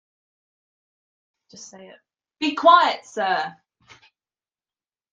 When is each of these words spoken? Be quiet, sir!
Be 2.39 2.55
quiet, 2.55 3.05
sir! 3.05 3.55